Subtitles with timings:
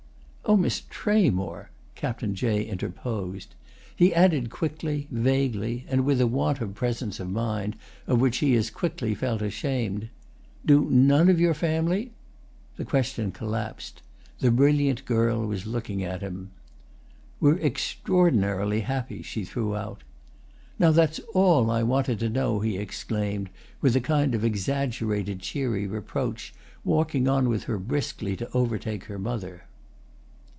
[0.43, 3.55] "Oh, Miss Tramore!" Captain Jay interposed.
[3.95, 8.53] He added quickly, vaguely, and with a want of presence of mind of which he
[8.55, 10.09] as quickly felt ashamed:
[10.65, 12.11] "Do none of your family—?"
[12.75, 14.01] The question collapsed;
[14.39, 16.51] the brilliant girl was looking at him.
[17.39, 20.03] "We're extraordinarily happy," she threw out.
[20.77, 23.49] "Now that's all I wanted to know!" he exclaimed,
[23.79, 29.17] with a kind of exaggerated cheery reproach, walking on with her briskly to overtake her
[29.19, 29.63] mother.